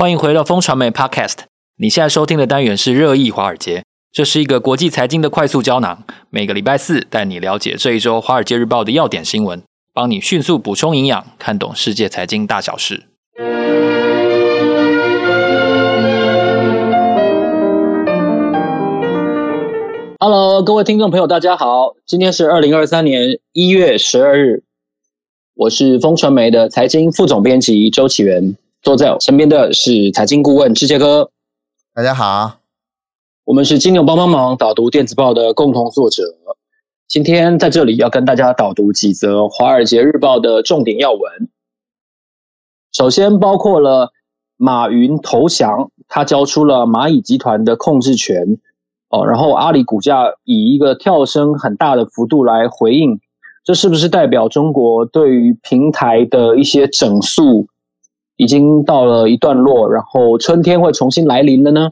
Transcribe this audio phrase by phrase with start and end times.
[0.00, 1.40] 欢迎回到风传媒 Podcast。
[1.76, 6.04] 你现在收听的单元是热议华尔街，这是一个国际财经的快速胶囊。
[6.30, 13.08] 每个礼拜四带你了解这一周《华尔街日报》的要点新闻，帮你迅速补充营养，看懂世界财经大小事。
[20.18, 24.62] Hello，各位听众朋友，大家好，今天是二零二三年一月十二日，
[25.56, 31.30] 我是风传媒的财经副总编辑周启源，坐在我身边的是财经顾问志杰哥。
[31.94, 32.60] 大家好，
[33.44, 36.22] 我们是金牛帮帮忙导读电子报的共同作者，
[37.06, 41.20] 今天在这里要跟大家导读几则《华尔街日报》的重点要闻。
[42.90, 44.12] 首先包括了
[44.56, 48.58] 马云投降，他交出了蚂蚁集团的控制权。
[49.10, 53.20] 哦，然后阿里股价以一个跳升很大的幅度来回应，
[53.62, 57.66] 这是不是代表中国对于平台的一些整肃
[58.40, 61.90] 已经到了一段落，然后春天会重新来临了呢？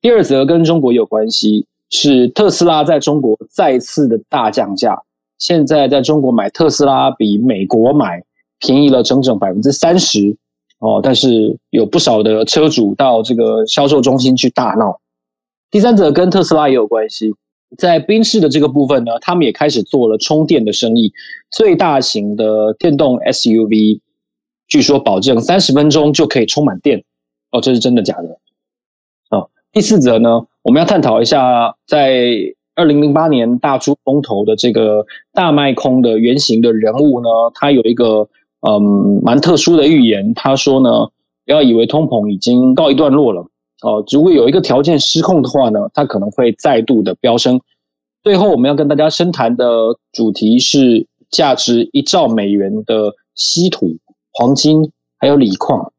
[0.00, 5.02] 第二则跟中国有关系，是特斯拉在中国再次的大降价，
[5.38, 8.24] 现在在中国买特斯拉比美国买
[8.60, 10.34] 便宜了整整百分之三十
[10.78, 14.98] 哦，但是有不少的车主到这个销售中心去大闹。
[15.70, 17.30] 第三者跟特斯拉也有关系，
[17.76, 21.12] 在宾士的这个部分呢，他们也开始做了充电的生意，
[21.50, 24.00] 最大型的电动 SUV，
[24.72, 27.04] 据说保证三十分钟就可以充满电，
[27.50, 28.38] 哦，这是真的假的？
[29.28, 32.38] 哦，第四则呢，我们要探讨一下，在
[32.74, 38.26] 二零零八年大出风头的这个大卖空的原型的人物呢，他有一个
[38.66, 40.88] 嗯蛮特殊的预言，他说呢，
[41.44, 43.46] 不要以为通膨已经告一段落了。
[43.82, 47.60] 哦，如果有一个条件失控的话呢，它可能会再度的飙升。
[48.22, 53.98] 最后，我们要跟大家深谈的主题是价值一兆美元的稀土、
[54.32, 55.92] 黄金还有锂矿，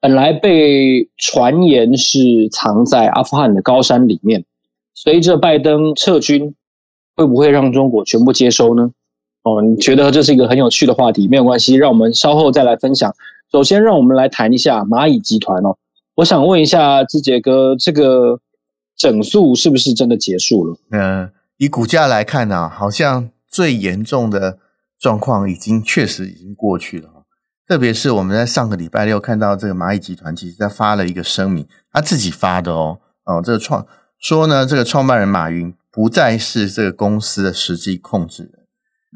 [0.00, 4.44] 本来被传言是藏在阿富汗的高山里面。
[4.94, 6.54] 随着拜登撤军，
[7.16, 8.90] 会不会让中国全部接收呢？
[9.42, 11.26] 哦，你觉得这是一个很有趣的话题？
[11.26, 13.12] 没有关系，让我们稍后再来分享。
[13.50, 15.76] 首先，让我们来谈一下蚂蚁集团哦。
[16.14, 18.38] 我想问一下志杰哥，这个
[18.96, 20.76] 整肃是不是真的结束了？
[20.90, 24.58] 嗯，以股价来看呢、好像最严重的
[25.00, 27.08] 状况已经确实已经过去了。
[27.72, 32.98] 特别是我们在上个礼拜六看到这个蚂蚁集团，其实在发了一个声明，他自己发的哦。
[33.24, 33.86] 哦，这个创
[34.20, 38.52] 说呢，这个创办人马云不再是这个公司的实际控制人。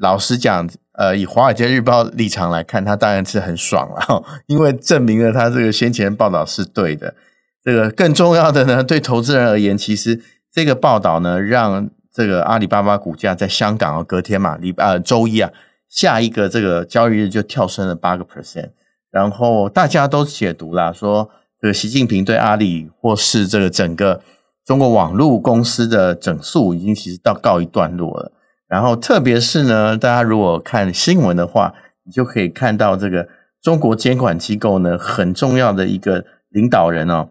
[0.01, 0.67] 老实讲。
[0.95, 7.15] 呃，以《华尔街日报》立场来看，他当然是很爽了，因为证明了他这个先前报道是对的。
[7.63, 15.51] 这个更重要的呢，对投资人而言，其实这个报道呢，让这个阿里巴巴股价在香港啊，隔天嘛，礼拜呃周一啊，
[15.89, 18.71] 下一个这个交易日就跳升了八个 percent。
[19.11, 21.31] 然后大家都解读了，说
[21.61, 24.21] 这个习近平对阿里或是这个整个
[24.65, 28.33] 中国网络公司的整肃，已经其实到告一段落了。
[28.69, 31.73] 然后，特别是呢，大家如果看新闻的话，
[32.05, 33.29] 你就可以看到这个
[33.63, 37.29] 中国监管机构呢，很重要的一个领导人哦，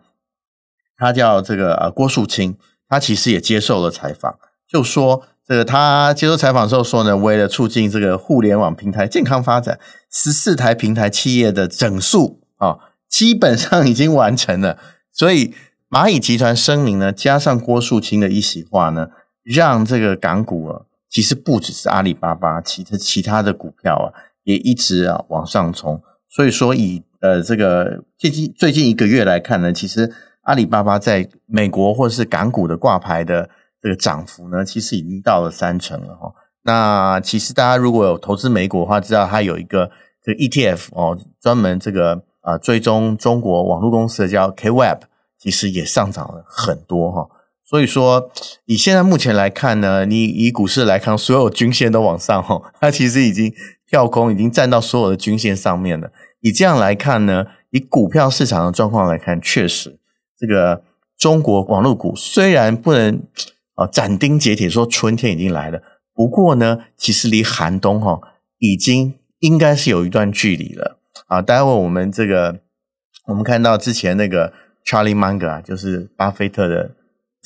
[0.96, 9.80] 他叫这个呃郭树清，他其实也接受了采访，就说这个他接受采访的时候说呢，为了促进这个互联网平台健康发展，
[10.12, 14.80] 十四台平台企业的整肃啊，基本上已经完成了。
[15.12, 15.54] 所以
[15.90, 19.10] 蚂蚁集团声明呢，加上郭树清的一席话呢，
[19.44, 20.82] 让这个港股啊。
[21.08, 24.12] 其实不只是阿里巴巴，其他其他的股票啊，
[24.44, 26.02] 也一直啊往上冲。
[26.28, 33.50] 所以说以，呃这个最近最近一个月来看呢，其实阿里巴巴在美国或是港股的挂牌的
[33.86, 36.34] 这个涨幅呢，其实已经到了三成了哈。
[36.64, 39.92] 那其实大家如果有投资美股的话，知道它有一个
[40.24, 45.02] 这个 ETF 哦，专门这个啊追踪中国网络公司的叫 KWEB，
[45.38, 47.30] 其实也上涨了很多哈。
[47.64, 48.32] 所以说，
[48.66, 53.54] 以现在目前来看呢，你以股市来看，所有均线都往上吼，它其实已经
[53.88, 56.10] 跳空，已经站到所有的均线上面了。
[56.40, 60.00] 以这样来看呢，以股票市场的状况来看，确实
[60.36, 60.82] 这个
[61.16, 63.22] 中国网络股虽然不能
[63.76, 65.82] 啊斩钉截铁说春天已经来了，
[66.14, 68.20] 不过呢，其实离寒冬哈
[68.58, 71.42] 已经应该是有一段距离了啊。
[71.42, 72.60] 待会我们这个
[73.28, 74.52] 我们看到之前那个
[74.86, 76.92] Charlie Munger 啊，就是巴菲特的。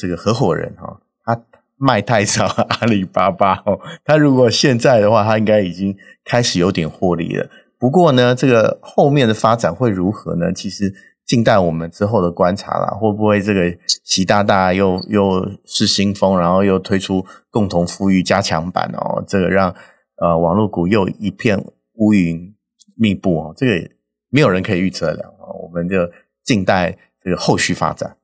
[0.02, 1.44] 这个合伙人哈，他
[1.76, 5.94] 卖太少阿里巴巴哦，他如果现在的话，他应该已经
[6.24, 7.50] 开始有点获利了。
[7.78, 10.54] 不过呢，这个后面的发展会如何呢？
[10.54, 10.96] 其实
[11.30, 12.88] 静待我们之后的观察啦。
[13.00, 19.24] 会不会这个习大大又又是新风，然后又推出共同富裕加强版哦？
[19.28, 19.74] 这个让
[20.18, 22.54] 呃网络股又一片乌云
[22.98, 23.90] 密布哦，这个
[24.30, 25.36] 没有人可以预测了。
[25.64, 25.96] 我们就。
[26.42, 28.18] 静待这个后续发展。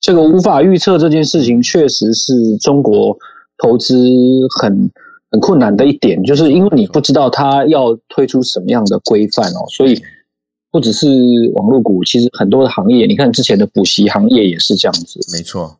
[0.00, 3.14] 这个无法预测这件事情，确实是中国
[3.58, 3.94] 投资
[4.58, 4.90] 很
[5.30, 10.00] 很困难的一点，就是因为你不知道它要推出什么样的规范哦，所以
[10.76, 11.06] 不只是
[11.54, 15.18] 网络股，其实很多的行业，你看之前的补习行业也是这样子。
[15.32, 15.74] 没错，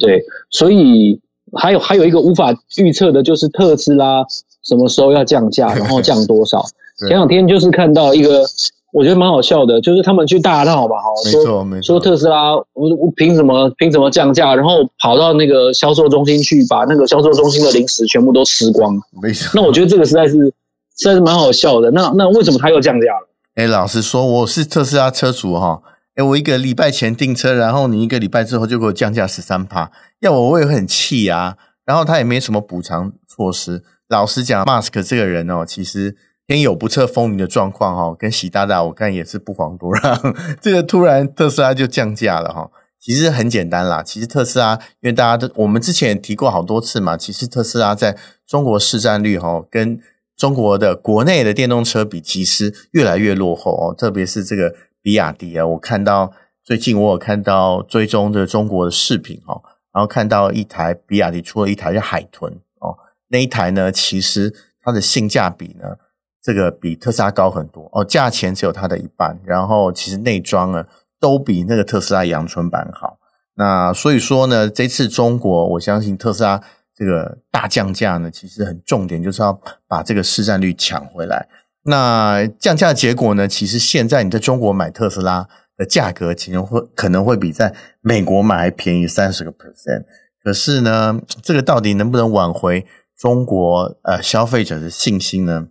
[0.00, 1.20] 对，所以
[1.52, 4.24] 还有还有一个无法预测的，就是特斯拉
[4.64, 6.64] 什么时候要降价，然后降多少。
[7.06, 8.46] 前两天就是看到一个。
[8.94, 19.50] 我觉得蛮好笑的，就是他们去大闹吧，哈，没错没错，说特斯拉，我我凭什么凭什么降价，然后跑到那个销售中心去，把那个销售中心的零食全部都吃光，没错。
[19.54, 21.90] 那我觉得这个实在是实在是蛮好笑的。
[21.90, 23.26] 那那为什么他又降价了？
[23.54, 25.82] 哎，老实说，我是特斯拉车主哈，
[26.14, 29.90] 哎，我一个礼拜前订车，然后你一个礼拜之后就给我降价十三趴，
[30.20, 31.56] 要我我也很气啊。
[31.84, 33.82] 然后他也没什么补偿措施。
[34.08, 36.16] 老实讲，Mask 这个人哦，其实。
[36.48, 40.34] 天有不测风云的状况哈，跟习大大我看也是不遑多让。
[40.60, 42.68] 这个突然特斯拉就降价了哈，
[43.00, 44.02] 其实很简单啦。
[44.02, 49.98] 其实特斯拉，因为大家都我们之前提过好多次嘛，其实特斯拉在中国市占率哈，跟
[50.42, 53.94] 中国的国内的电动车比，其实越来越落后哦。
[53.94, 56.32] 特别是这个比亚迪啊，我看到
[56.64, 59.62] 最近我有看到追踪的中国的视频哦，
[59.94, 62.98] 然后看到一台比亚迪出了一台叫海豚哦，
[63.28, 64.52] 那一台呢，其实
[64.82, 65.96] 它的性价比呢。
[66.42, 70.84] 这个比特斯拉高很多哦，价钱只有它的一半，然后其实内装呢
[71.20, 73.16] 都比那个特斯拉阳春版好。
[73.54, 76.60] 那所以说呢，这次中国我相信特斯拉
[76.94, 79.58] 这个大降价呢，其实很重点就是要
[79.88, 81.48] 把这个市占率抢回来。
[81.84, 90.04] 那降价的结果呢，其实现在你在中国买特斯拉的价格，其实会可能会比在美国买还便宜三十个 percent。
[90.42, 92.86] 可是呢，这个到底能不能挽回
[93.16, 95.68] 中国呃消费者的信心呢？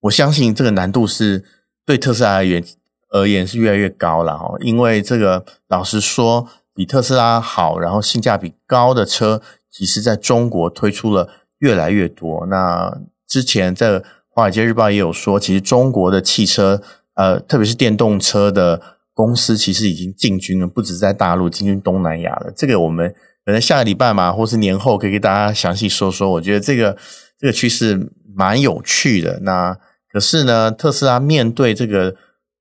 [0.00, 1.44] 我相信这个难度是
[1.84, 2.64] 对特斯拉而言
[3.10, 9.42] 而言是越来越高了哈，因为这个老实说，比特斯拉好，然后性价比高的车，
[9.76, 11.28] 其实在中国推出了
[11.58, 12.46] 越来越多。
[12.46, 16.80] 那之前在《华尔街日报》也有说，其实中国的汽车，
[17.14, 18.80] 呃，特别是电动车的
[19.12, 22.50] 公司，其实已经进军了，不止在大陆，进军东南亚了。
[22.56, 23.14] 这个我们
[23.44, 26.30] 可能下个礼拜嘛，或是年后可以给大家详细说说。
[26.30, 26.96] 我觉得这个
[27.38, 29.40] 这个趋势蛮有趣的。
[29.40, 29.78] 那
[30.10, 32.14] 可是呢，特斯拉面对这个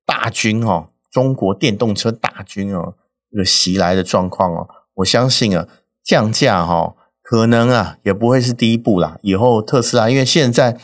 [0.05, 2.95] 大军哦，中国电动车大军哦，
[3.31, 5.67] 这个袭来的状况哦，我相信啊，
[6.03, 6.95] 降价哈、哦，
[7.27, 9.17] 可能啊也不会是第一步啦。
[9.23, 10.77] 以后特斯拉，因为现在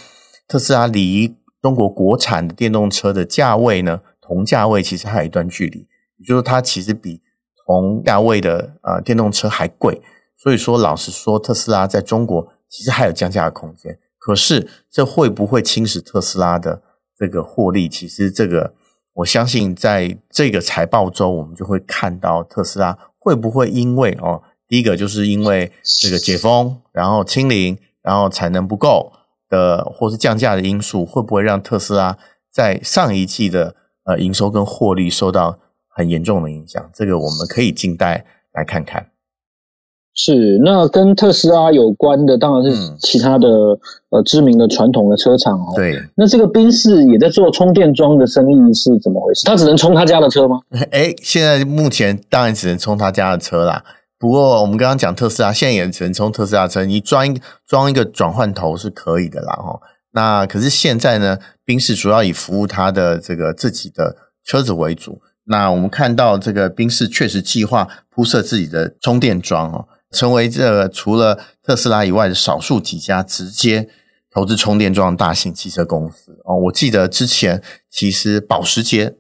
[0.48, 7.22] 特斯拉离中国国产的电动车的价位呢，同价位其实还有一段距离，也就是它其实比
[7.68, 10.02] 同价位的呃电动车还贵。
[10.36, 14.00] 所以说，老实说，特斯拉在中国其实还有降价的空间。
[14.18, 16.82] 可是，这会不会侵蚀特斯拉的
[17.16, 17.88] 这个获利？
[17.88, 18.74] 其实，这个
[19.14, 24.42] 我相信，在这个财报周，我们就会看到特斯拉会不会因为哦，
[24.72, 25.70] 第一个就是因为
[26.00, 29.12] 这个解封，然后清零，然后产能不够
[29.50, 32.18] 的，或是降价的因素，会不会让特斯拉
[32.50, 33.76] 在上一季的
[34.06, 35.60] 呃营收跟获利受到
[35.90, 36.90] 很严重的影响？
[36.94, 38.24] 这个我们可以静待
[38.54, 39.08] 来看看。
[40.14, 43.80] 是，那跟特斯拉有关的当然是其他的、嗯、
[44.12, 45.74] 呃知名的传统的车厂哦。
[45.76, 49.46] 对，那这个宾士也在做充电桩的生意是怎么回事？
[49.46, 50.62] 他只能充他家的车吗？
[50.92, 53.84] 哎，现在目前当然只能充他家的车啦。
[54.22, 59.82] 不过我们刚刚讲特斯拉，现在也只能充特斯拉车，你装一装一个转换头是可以的啦哈。
[60.12, 65.20] 那可是现在呢，宾士主要以服务他的这个自己的车子为主。
[65.46, 69.88] 那我们看到这个宾士确实计划铺设自己的充电桩哦。
[70.12, 73.90] 成为这个除了特斯拉以外的少数几家直接
[74.32, 76.56] 投资充电桩大型汽车公司哦。
[76.66, 79.16] 我记得之前其实保时捷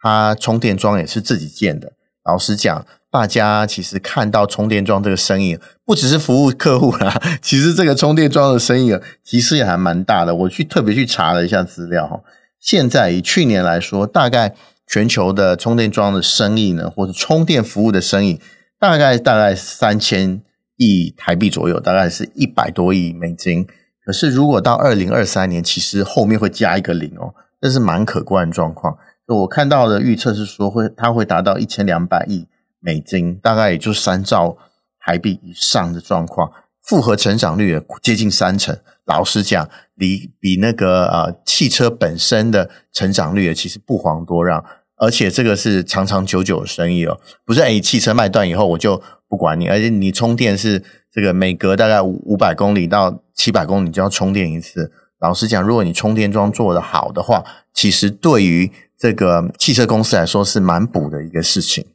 [0.00, 1.92] 它充电桩也是自己建的。
[2.24, 10.34] 老实讲，大家其实看到充电桩这个生意，不只是服务客户啦， 其实这个充电桩的生意其实也还蛮大的。
[10.34, 12.20] 我去特别去查了一下资料哈，
[12.60, 14.54] 现在以去年来说，大概
[14.86, 18.40] 全球的充电桩的生意呢，或者充电服务的生意。
[18.80, 20.40] 大概大概三千
[20.76, 23.66] 亿台币左右，大概是一百多亿美金。
[24.06, 28.96] 可是如果到二零二三年，其实后面会加一个零哦，这是蛮可观的状况。
[29.26, 32.46] 我看到的预测是说会，它会达到一千两百亿
[32.80, 34.56] 美金，大概也就三兆
[35.00, 36.50] 台币以上的状况，
[36.82, 38.78] 复合成长率也接近三成。
[39.04, 44.64] 老实讲，离比那个呃汽车本身的成长率也其实不遑多让。
[45.00, 50.82] 而且这个是长长久久的生意哦，不是诶，汽车卖断以后我就不管你，而且你充电是
[51.12, 54.90] 这个每隔大概五五百公里到七百公里就要充电一次。
[55.20, 61.86] 老实讲，如果你充电桩做得好的话，其实对于这个汽车公司来说是蛮补的一个事情。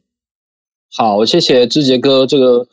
[0.96, 2.66] 好，谢谢志杰哥这个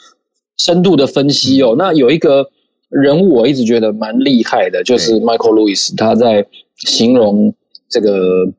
[0.58, 1.76] 深度的分析哦。
[1.76, 2.50] 嗯、那有一个
[2.90, 6.46] 人物我一直觉得蛮厉害的，就是 Michael Lewis，他在
[6.78, 7.54] 形容
[7.90, 8.52] 这个。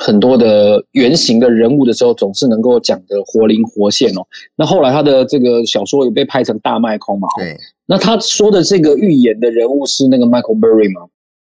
[0.00, 4.24] 很多的原型的人物的时候，总是能够讲得活灵活现哦。
[4.54, 7.26] 那后来他的这个小说也被拍成大卖空嘛？
[7.36, 7.56] 对。
[7.86, 11.08] 那他说的这个预言的人物是那个 Michael Berry 吗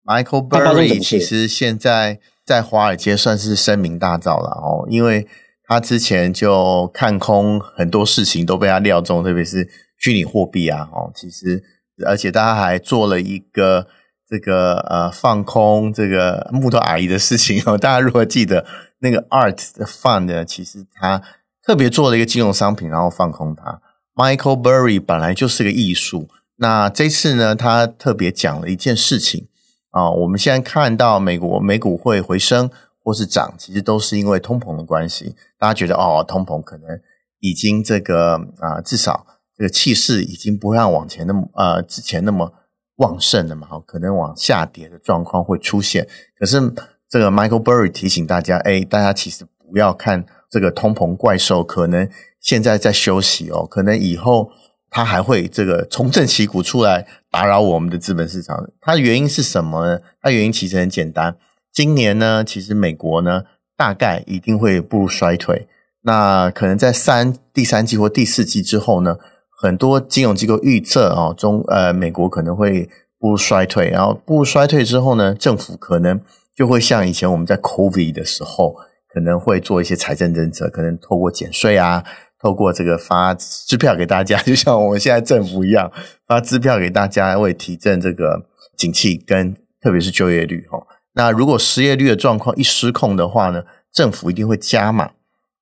[0.05, 5.27] ？Michael Berry 其实现在在华尔街算是声名大噪了哦，因为
[5.69, 11.63] 他之前就看空很多事情都被他料中，特别是虚拟货币啊哦，其实
[12.05, 13.87] 而且他还做了一个。
[14.31, 18.63] 这个呃放空这个木头阿姨的事情哦， 大家如果记得
[18.99, 21.23] 那个 Art Fund，其实他
[21.67, 23.81] 特别做了一个金融商品，然后放空它。
[24.15, 29.49] Michael Burry 本来就是个艺术，那这次呢，他特别讲了一件事情
[29.93, 32.69] 啊，我们现在看到美国美股会回升
[33.09, 35.35] 或是涨，其实都是因为通膨的关系。
[35.59, 37.01] 大家觉得哦，通膨可能
[37.41, 42.53] 已经这个啊，至少这个气势已经不像往前那么呃之前那么。
[42.99, 46.09] 旺盛了嘛，可能往下跌的状况会出现。
[46.37, 46.61] 可是
[47.09, 52.11] 这个 Michael Burry 提醒大家，哎，大家其实不要看这个通膨怪兽，可能
[52.41, 54.51] 现在在休息哦，可能以后
[54.91, 58.69] 它还会这个重振旗鼓出来打扰我们的资本市场。
[58.81, 60.01] 它的原因是什么呢？
[60.21, 61.37] 它原因其实很简单，
[61.79, 63.45] 今年呢，其实美国呢
[63.77, 65.69] 大概一定会步入衰退。
[66.03, 69.17] 那可能在三第三季或第四季之后呢，
[69.49, 72.89] 很多金融机构预测哦，中呃美国可能会
[73.21, 76.21] 步入衰退，然后步入衰退之后呢，政府可能
[76.57, 78.75] 就会像以前我们在 COVID 的时候，
[79.15, 82.03] 可能会做一些财政政策，可能透过减税啊，
[82.43, 85.93] 透过这个发支票给大家， 就像我们现在政府一样
[86.27, 90.85] 发支票给大家，为提振这个景气跟特别是就业率哈。
[91.19, 95.11] 那如果失业率的状况一失控的话呢，政府一定会加码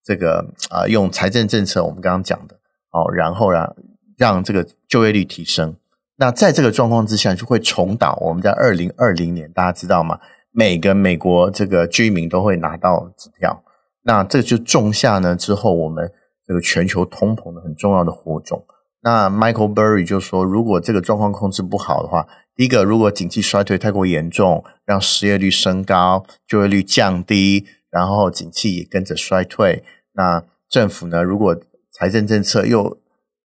[0.04, 2.56] 这个啊、用财政政策，我们刚刚讲的。
[2.90, 3.74] 哦，然后让
[4.18, 5.74] 让这个就业率提升。
[6.16, 10.20] 那在这个状况之下，就会重蹈我们在二零二零年，大家知道吗？
[10.52, 13.62] 每个美国这个居民都会拿到支票，
[14.02, 16.12] 那这就种下呢之后我们
[16.46, 18.62] 这个全球通膨的很重要的火种。
[19.06, 29.84] 那 Michael Burry 就说，如果这个状况控制不好的话，第一个，如果经济衰退太过严重，让失业率升高，就业率降低，然后景气也跟着衰退，
[30.14, 31.56] 那政府呢，如果
[31.92, 32.98] 财政政策又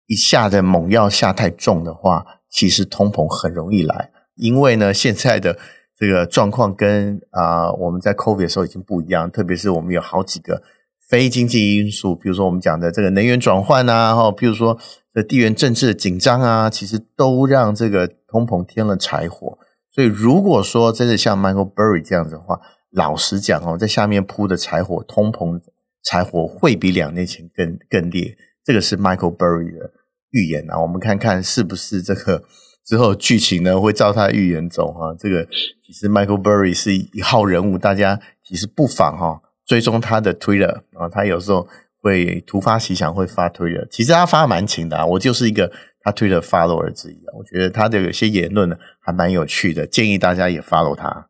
[0.07, 4.09] 一下的猛药下太重的话，其实通膨很容易来。
[4.35, 5.59] 因为呢，现在的
[5.95, 10.63] 这个状况跟啊、我们在 COVID 的时候已经不一样，特别是我们有好几个
[11.07, 14.79] 非经济因素，比如说我们讲的这个能源转换啊，哈，比如说
[15.13, 19.57] 这地缘政治的紧张啊，其实都让这个通膨添了柴火。
[19.89, 22.59] 所以如果说真的像 Michael Burry 这样子的话，
[22.91, 25.59] 老实讲哦，在下面铺的柴火，通膨。
[26.03, 29.91] 柴火会比两年前更更烈，这个是 Michael Burry 的
[30.31, 30.81] 预言啊。
[30.81, 32.43] 我们看看是不是这个
[32.83, 35.13] 之后剧情呢会照他预言走、啊。
[35.19, 35.45] 这个
[35.85, 41.07] 其实 Michael Burry 是一号人物，大家其实不妨哈、追踪他的 Twitter 啊。
[41.07, 41.67] 他有时候
[42.01, 45.05] 会突发奇想会发 Twitter，其实他发蛮勤的啊。
[45.05, 47.31] 我就是一个他 Twitter follower 之一啊。
[47.37, 51.27] 我觉得他的有些言论呢还蛮有趣的，建议大家也 follow 他。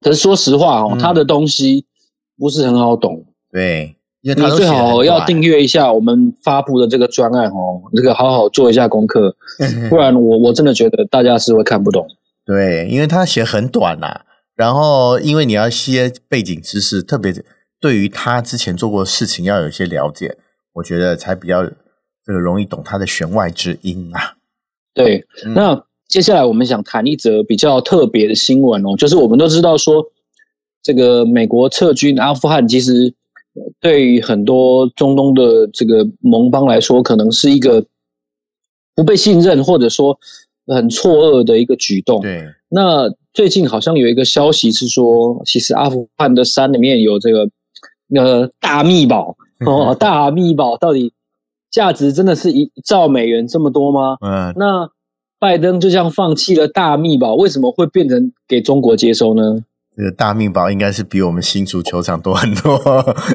[0.00, 1.86] 可是说实话哦，嗯、他的东西
[2.36, 3.96] 不是很好懂，对。
[4.22, 9.34] 因为你最好要订阅一下我们发布的这个专案哦，这个好好做一下功课，
[9.90, 12.06] 不然我我真的觉得大家是会看不懂。
[12.46, 14.20] 对，因为他写很短呐、啊，
[14.54, 17.32] 然后因为你要一些背景知识，特别
[17.82, 20.38] 对于他之前做过的事情要有一些了解，
[20.74, 21.64] 我觉得才比较
[22.24, 24.36] 这个容易懂他的弦外之音啊。
[24.94, 30.02] 对，嗯、那接下来我们想谈一则比较特别的新闻哦，就是我们都知道说
[30.82, 33.14] 这个美国撤军阿富汗其实。
[33.80, 37.84] 对于很多中东的这个盟邦来说，可能是一个
[38.94, 40.18] 不被信任或者说
[40.68, 42.22] 很错愕的一个举动。
[42.22, 47.46] 对，那最近好像有一个消息是说，其实阿富汗的山里面有这个
[48.14, 51.12] 呃大秘宝哦，大秘宝到底
[51.70, 54.16] 价值真的是一兆美元这么多吗？
[54.20, 54.90] 嗯，那
[55.38, 59.64] 拜登就这样放弃了大秘宝，为什么会变成给中国接收呢？
[59.96, 62.80] 这个大秘宝应该是比我们新竹球场多很多。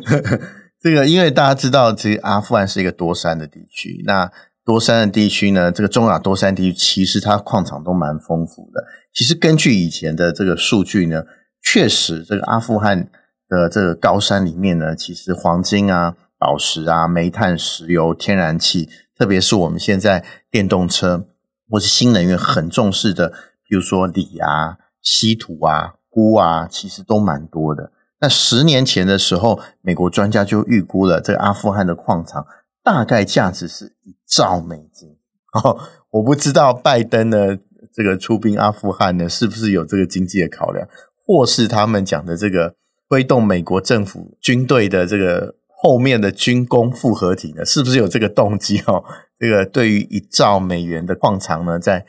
[0.81, 4.03] 这个，因为大家知道，其实阿富汗是一个多山的地区。
[4.05, 4.31] 那
[4.63, 8.83] 多山的地区呢，这个中亚多山地区其实它矿场都蛮丰富的。
[9.13, 11.23] 其实根据以前的这个数据呢，
[11.63, 13.09] 确实这个阿富汗
[13.47, 21.27] 的这个高山里面呢，其实黄金啊、宝石啊、煤炭、石油、天然气，特别是我们现在电动车
[21.69, 23.29] 或是新能源很重视的，
[23.67, 25.95] 比如说锂啊、稀土啊。
[26.09, 27.91] 钴啊，其实都蛮多的。
[28.19, 32.47] 那十年前的时候，美国专家就预估了这个阿富汗的矿场
[32.83, 35.15] 大概价值是一兆美金。
[35.53, 35.77] 哦，
[36.09, 37.55] 我不知道拜登呢
[37.93, 40.87] 这个出兵阿富汗呢，是不是有这个经济的考量，
[41.23, 42.73] 或是他们讲的这个
[43.09, 48.79] 推动美国政府军队的这个后面的军工复合体呢，是不是有这个动机？
[48.87, 49.03] 哦，
[49.39, 52.05] 这个对于一兆美元的矿场呢，在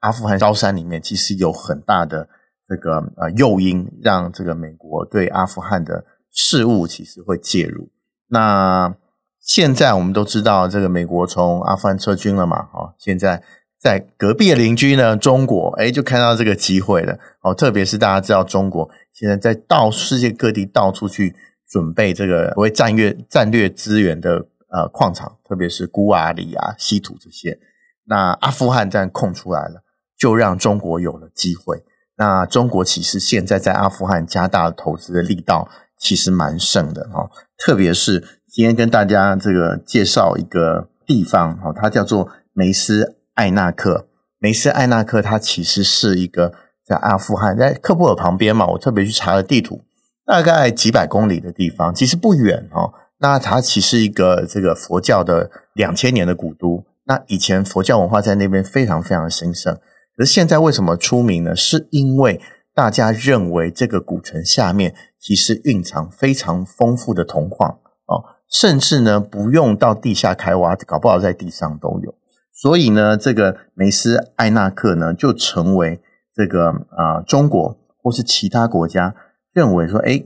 [0.00, 2.28] 阿富汗高山里面，其实有很大的。
[2.70, 7.88] 这个呃诱因让这个美国对阿富汗的事务其实会介入。
[8.28, 8.94] 那
[9.40, 12.68] 现在我们都知道，这个美国从阿富汗撤军了嘛？
[12.74, 13.42] 哦，现在
[13.80, 17.18] 在隔壁的邻居呢，中国诶就看到这个机会了。
[17.42, 21.36] 哦，特别是大家知道，中国现在在到世界各地到处去
[21.68, 27.58] 准备这个所谓战略战略资源的呃矿场，特别是孤瓦里啊、稀土这些。
[28.06, 29.82] 那阿富汗这样空出来了，
[30.18, 31.84] 就让中国有了机会。
[32.16, 35.68] 那中国其实现在在阿富汗加大投资的力道，
[36.00, 37.30] 其实蛮盛的哈。
[37.56, 44.08] 特别是今天跟大家这个介绍一个地方哈，它叫做梅斯艾纳克。
[44.40, 46.52] 梅斯艾纳克它其实是一个
[46.84, 49.82] 在阿富汗在喀布尔旁边嘛，我特别去查了地图，
[50.26, 52.92] 大概几百公里的地方，其实不远哈。
[53.20, 59.78] 那它其实一个这个佛教的两千年的古都，那以前佛教文化在那边非常非常的兴盛。
[60.16, 61.54] 而现在为什么出名呢？
[61.54, 62.40] 是因为
[62.74, 72.14] 大家认为这个古城下面其实蕴藏非常丰富的铜矿哦，甚至呢不用到地下开挖，搞不好在地上都有。
[72.60, 76.00] 所以呢，这个梅斯艾纳克呢就成为
[76.34, 79.14] 这个啊、中国或是其他国家
[79.52, 80.24] 认为说，哎，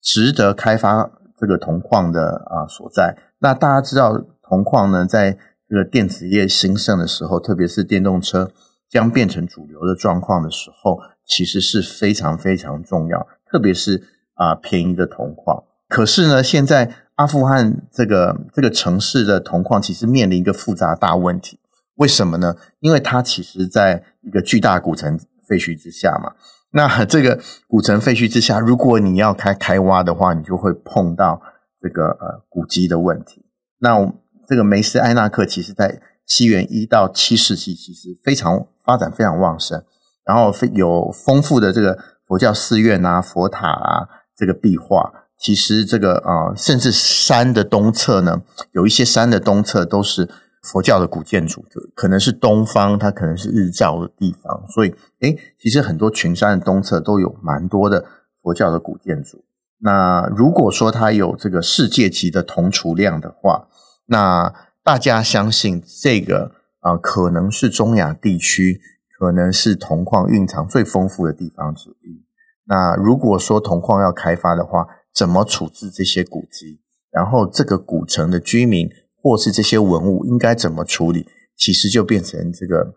[0.00, 3.16] 值得开发这个铜矿的啊、所在。
[3.40, 5.36] 那大家知道铜矿呢，在
[5.68, 8.50] 这个电子业兴盛的时候，特别是电动车。
[8.88, 14.00] 将变成主流的状况的时候，其实是非常非常重要，特别是
[14.34, 15.64] 啊、便宜的铜矿。
[15.88, 21.58] 可是呢，现在阿富汗这个这个城市的铜矿其实面临一个复杂大问题。
[21.96, 22.56] 为什么呢？
[22.80, 26.32] 因为它其实在一个巨大古城废墟之下嘛。
[26.70, 31.42] 那 这个古城废墟之下，如果你要开开挖的话，你就会碰到
[31.80, 33.44] 这个呃古迹的问题。
[33.80, 34.12] 那
[34.48, 38.66] 这个梅斯埃纳克其实在西元一到七世纪，其实非常。
[38.86, 39.82] 发展非常旺盛，
[40.24, 44.06] 然后有丰富的这个佛教寺院啊、佛塔啊，
[44.36, 45.12] 这个壁画。
[45.36, 50.30] 其实这个啊、呃，甚至山的东侧呢，有一些山的东侧都是
[50.66, 54.66] 佛教的古建筑，可能是东方，它可能是日照的地方。
[54.68, 58.04] 所以，诶，其实很多群山的东侧都有蛮多的
[58.42, 59.44] 佛教的古建筑。
[59.78, 63.68] 那如果说它有这个世界级的铜储量的话，
[64.06, 64.52] 那
[64.82, 66.52] 大家相信这个。
[66.80, 68.80] 啊，可能是中亚地区，
[69.18, 72.22] 可能是铜矿蕴藏最丰富的地方之一。
[72.66, 76.80] 那如果说铜矿要开发的话，怎么处置这些古迹？
[77.10, 78.88] 然后这个古城的居民
[79.26, 81.26] 或是这些文物应该怎么处理？
[81.56, 82.94] 其实就变成这个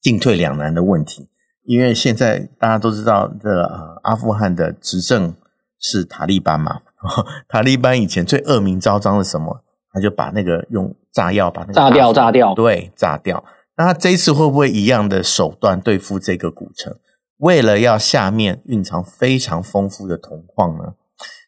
[0.00, 1.28] 进退两难的问题。
[1.64, 5.36] 因为现在大家都知道，这个阿富汗的执政
[5.78, 6.80] 是塔利班嘛，
[7.48, 9.62] 塔利班以前最恶名昭彰的什么？
[9.92, 13.44] 他就把那个用炸药把那个炸掉，炸掉，对，炸掉。
[13.76, 16.96] 那他这一次会不会一样的手段对付这个古城？
[17.36, 20.94] 为了要下面蕴藏非常丰富的铜矿呢？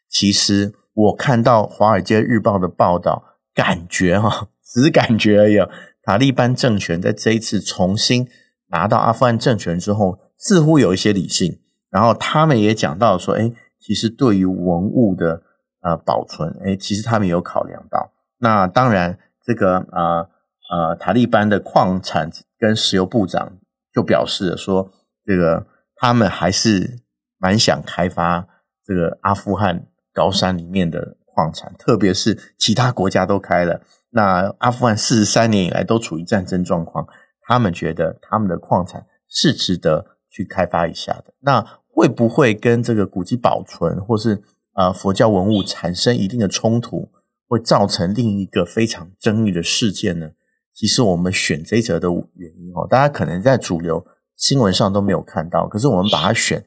[0.09, 3.23] 其实我看到《华尔街日报》的报道，
[3.55, 5.57] 感觉哈， 只是感觉而已。
[6.03, 8.29] 塔利班政权在这一次重新
[8.67, 11.61] 拿到阿富汗政权之后，似乎有一些理性。
[11.89, 15.41] 然后他们也讲到说，哎，其实对于文物的
[15.81, 18.11] 呃保存，哎，其实他们有考量到。
[18.39, 20.29] 那当然，这个呃
[20.69, 23.57] 呃，塔利班的矿产跟石油部长
[23.93, 24.91] 就表示了说，
[25.23, 25.65] 这个
[25.95, 26.99] 他们还是
[27.37, 28.45] 蛮想开发
[28.85, 37.05] 这个阿富汗高山里面的矿产，特别是其他国家都开了，那阿富汗四十三年以来都处于战争状况，
[37.41, 41.33] 他们觉得他们的矿产是值得去开发一下的。
[41.41, 44.41] 那会不会跟这个古迹保存或是
[44.75, 47.09] 呃佛教文物产生一定的冲突？
[47.47, 50.31] 会造成另一个非常争议的事件呢？
[50.73, 54.03] 其实我们选这一则的原因哦，大家可能在主流
[54.35, 56.65] 新闻上都没有看到，可是我们把它选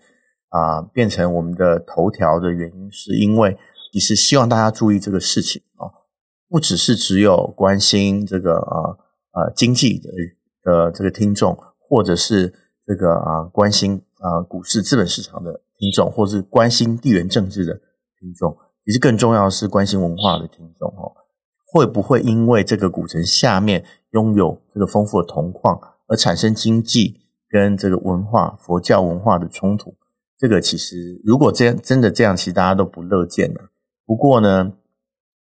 [0.50, 3.58] 啊、变成我们的头条的原因，是因为
[3.92, 5.90] 其实希望大家注意这个事情哦，
[6.48, 8.98] 不只是只有关心这个呃
[9.32, 10.10] 呃经济的
[10.62, 12.52] 的这个听众，或者是
[12.86, 17.74] 这个啊、关心啊、股市资本市场的听众，或是关心地缘政治的
[18.20, 18.56] 听众。
[18.84, 21.12] 其实更重要的是关心文化的听众哦，
[21.72, 27.20] 会不会因为这个古城下面拥有这个丰富的铜矿而产生经济
[27.50, 29.94] 跟这个文化佛教文化的冲突？
[30.38, 33.60] 这个其实如果这样真的这样，其实大家都不乐见的。
[34.08, 34.72] 不过呢，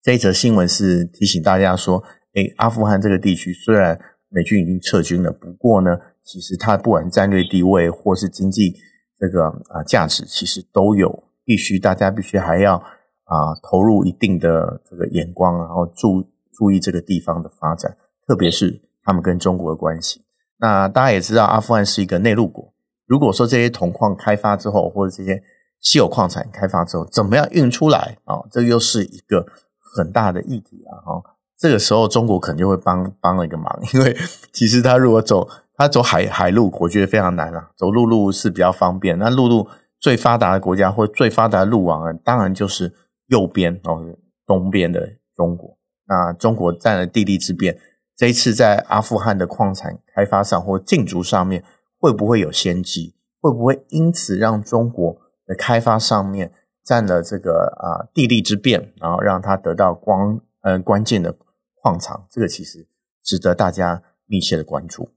[0.00, 4.00] 这一则新闻是提醒大家说，诶，阿富汗这个地区虽然
[4.30, 8.74] 美军已经撤军了，不过呢，其实它不管战略地位或是经济
[9.18, 20.22] 这个啊价值，其实都有必须大家必须还要啊投入一定的这个眼光，然后注注意这个地方的发展，特别是他们跟中国的关系。
[20.56, 22.72] 那大家也知道，阿富汗是一个内陆国，
[23.04, 25.42] 如果说这些铜矿开发之后，或者这些
[25.84, 28.40] 稀有矿产开发之后，怎么样运出来啊？
[28.50, 29.46] 这又是一个
[29.78, 30.96] 很大的议题啊！
[31.04, 31.22] 哈，
[31.58, 34.16] 这个时候中国可能就会帮帮了一个忙，因为
[34.50, 37.70] 其实他如果走他走海海路，我觉得非常难啊。
[37.76, 39.68] 走陆路是比较方便，那陆路
[40.00, 42.94] 最发达的国家或最发达的路网，当然就是
[43.26, 44.02] 右边哦，
[44.46, 45.76] 东边的中国。
[46.08, 47.78] 那中国占了地利之便，
[48.16, 51.62] 这一次在阿富汗的矿产开发上或竞逐上面，
[51.98, 53.14] 会不会有先机？
[53.40, 56.52] 会不会因此让中国的开发上面
[56.84, 61.34] 占了这个啊地利之便，然后让它得到光呃关键的
[61.80, 62.86] 矿场，这个其实
[63.22, 65.08] 值得大家密切的关注。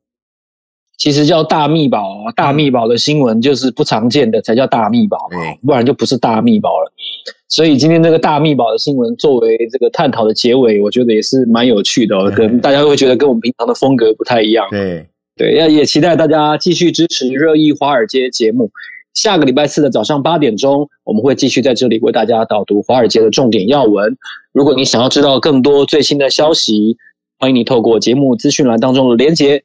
[0.97, 6.91] 其实叫大秘宝，大秘宝的新闻就是不常见的才叫大秘宝嘛，不然就不是大秘宝了。
[7.47, 14.67] 所以今天这个大秘宝的新闻作为这个探讨的结尾，我觉得也是蛮有趣的，可能大家会觉得跟我们平常的风格不太一样。
[14.71, 18.71] 对对，要也期待大家继续支持热议华尔街节目。
[19.17, 24.15] 下个礼拜四的早上八点钟，我们会继续在这里为大家导读华尔街的重点要闻。
[24.53, 26.95] 如果你想要知道更多最新的消息，
[27.39, 29.63] 欢迎你透过节目资讯栏当中的连结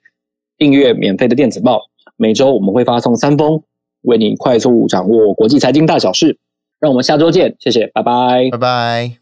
[0.57, 1.83] 订阅免费的电子报。
[2.17, 3.63] 每周我们会发送三封，
[4.05, 6.39] 为你快速掌握国际财经大小事。
[6.81, 9.22] 让我们下周见，谢谢，拜拜，拜拜。